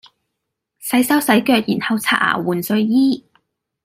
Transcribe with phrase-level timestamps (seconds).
[0.79, 3.23] 洗手洗腳然後刷牙換睡衣